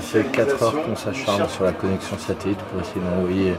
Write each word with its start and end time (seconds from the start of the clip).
fait 0.00 0.24
4 0.24 0.62
heures 0.62 0.82
qu'on 0.82 0.96
s'acharne 0.96 1.48
sur 1.48 1.64
la 1.64 1.72
connexion 1.72 2.18
satellite 2.18 2.58
pour 2.58 2.80
essayer 2.80 3.00
d'envoyer 3.00 3.54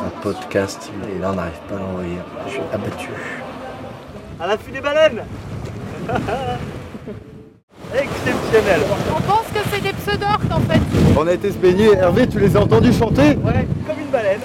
un 0.00 0.10
podcast. 0.20 0.90
Et 1.14 1.18
là, 1.18 1.30
on 1.32 1.36
n'arrive 1.36 1.58
pas 1.68 1.76
à 1.76 1.78
l'envoyer. 1.78 2.18
Je 2.46 2.50
suis 2.52 2.60
abattu. 2.72 3.08
À 4.38 4.46
l'affût 4.46 4.70
des 4.70 4.80
baleines 4.80 5.24
Exceptionnel 7.94 8.80
On 9.16 9.20
pense 9.22 9.46
que 9.54 9.60
c'est 9.72 9.80
des 9.80 9.92
pseudorques 9.92 10.50
en 10.50 10.60
fait. 10.60 10.80
On 11.18 11.26
a 11.26 11.32
été 11.32 11.50
se 11.50 11.56
baigner. 11.56 11.92
Hervé, 11.92 12.28
tu 12.28 12.38
les 12.38 12.56
as 12.56 12.60
entendus 12.60 12.92
chanter 12.92 13.36
Ouais, 13.36 13.66
comme 13.86 14.00
une 14.00 14.10
baleine. 14.10 14.40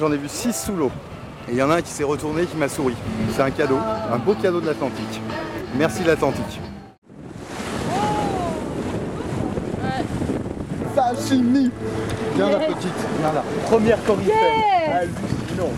J'en 0.00 0.12
ai 0.12 0.16
vu 0.16 0.28
6 0.28 0.52
sous 0.52 0.74
l'eau. 0.74 0.90
Et 1.48 1.52
il 1.52 1.58
y 1.58 1.62
en 1.62 1.70
a 1.70 1.76
un 1.76 1.82
qui 1.82 1.90
s'est 1.90 2.04
retourné 2.04 2.46
qui 2.46 2.56
m'a 2.56 2.68
souri. 2.68 2.94
C'est 3.32 3.42
un 3.42 3.50
cadeau, 3.50 3.78
un 4.12 4.18
beau 4.18 4.34
cadeau 4.34 4.60
de 4.60 4.66
l'Atlantique. 4.66 5.20
Merci 5.76 6.02
l'Atlantique. 6.04 6.60
Sashimi 11.12 11.70
Viens 12.34 12.50
là 12.50 12.58
petite, 12.58 12.92
viens 13.18 13.32
là. 13.32 13.42
Première 13.66 14.02
corrigée. 14.04 14.30
Yeah 14.30 15.00
Hallucinant. 15.00 15.70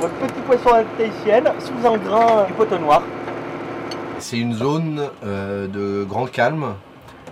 Votre 0.00 0.14
petit 0.14 0.40
poisson 0.46 0.70
à 0.70 0.82
tahitienne 0.82 1.44
sous 1.60 1.86
un 1.86 1.98
grain 1.98 2.46
du 2.46 2.52
poteau 2.54 2.78
noir. 2.78 3.02
C'est 4.18 4.38
une 4.38 4.54
zone 4.54 5.08
euh, 5.24 5.68
de 5.68 6.04
grand 6.04 6.26
calme 6.26 6.74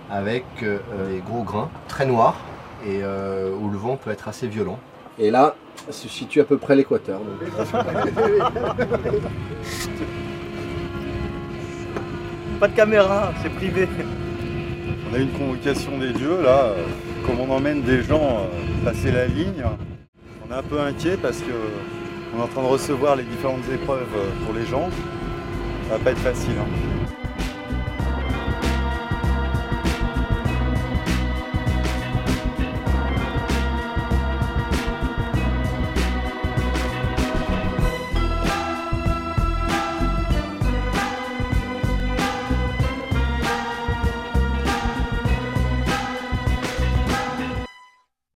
avec 0.09 0.45
euh, 0.63 0.79
des 1.09 1.19
gros 1.19 1.43
grains 1.43 1.69
très 1.87 2.05
noirs 2.05 2.37
et 2.85 3.01
euh, 3.03 3.51
où 3.53 3.69
le 3.69 3.77
vent 3.77 3.97
peut 3.97 4.11
être 4.11 4.29
assez 4.29 4.47
violent. 4.47 4.79
Et 5.17 5.29
là, 5.29 5.55
se 5.89 6.07
situe 6.07 6.39
à 6.39 6.45
peu 6.45 6.57
près 6.57 6.75
l'équateur. 6.75 7.19
Pas 12.59 12.67
de 12.67 12.75
caméra, 12.75 13.31
c'est 13.41 13.49
privé. 13.53 13.87
On 15.09 15.15
a 15.15 15.17
une 15.19 15.31
convocation 15.31 15.97
des 15.97 16.11
dieux 16.11 16.41
là, 16.43 16.65
euh, 16.65 16.83
comme 17.25 17.39
on 17.39 17.49
emmène 17.51 17.81
des 17.83 18.03
gens 18.03 18.21
euh, 18.51 18.83
passer 18.85 19.11
la 19.11 19.27
ligne. 19.27 19.63
On 20.47 20.53
est 20.53 20.57
un 20.57 20.63
peu 20.63 20.79
inquiet 20.79 21.17
parce 21.21 21.39
que 21.39 21.51
on 22.35 22.39
est 22.39 22.43
en 22.43 22.47
train 22.47 22.61
de 22.61 22.67
recevoir 22.67 23.15
les 23.15 23.23
différentes 23.23 23.67
épreuves 23.73 24.07
euh, 24.15 24.45
pour 24.45 24.53
les 24.53 24.65
gens. 24.65 24.89
Ça 25.87 25.97
va 25.97 26.03
pas 26.03 26.11
être 26.11 26.19
facile. 26.19 26.51
hein. 26.59 26.88